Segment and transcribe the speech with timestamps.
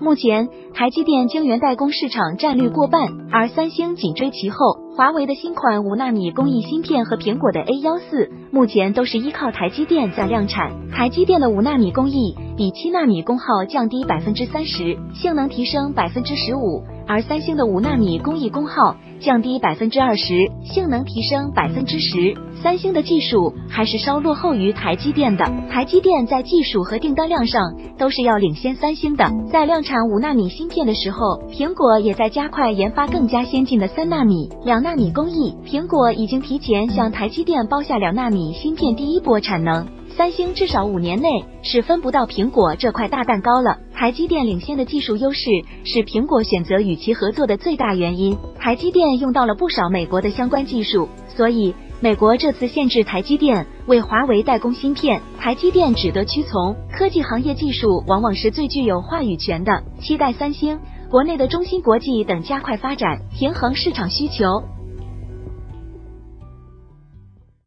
[0.00, 4.56] 目前，台积电晶圆代工市场占率过半，而三星紧追其后。
[4.96, 10.90] 华为的新款五纳米工艺芯片和苹果的 A 幺四，目前都是依靠台积电在量产。
[10.90, 16.82] 台积电的五纳米工艺比七纳米功耗降低百分之三十，性能提升百分之十五。
[17.06, 22.36] 而三星的五纳米工艺功耗降低百分之二十，性能提升百分之十。
[22.62, 25.46] 三星的技术还是稍落后于台积电的。
[25.70, 27.62] 台积电在技术和订单量上
[27.96, 29.32] 都是要领先三星的。
[29.50, 35.54] 在量产五纳米芯片的时候，苹果也在加快研发更加先进的三纳米、两纳米工艺。
[35.64, 39.86] 苹果已经提前向台积电包下两纳米芯片第一波产能。
[40.20, 43.78] 三星至少五年内是分不到苹果这块大蛋糕了。
[43.94, 45.48] 台积电领先的技术优势
[45.82, 48.36] 是苹果选择与其合作的最大原因。
[48.58, 56.76] 台积电用到了不少美国的相关技术，所以美国这次限制台积电为华为代工芯片，台积电只得屈从。
[56.92, 59.82] 科技行业技术往往是最具有话语权的。
[60.02, 60.78] 期待三星、
[61.10, 64.62] 国内的中芯国际等加快发展，平衡市场需求。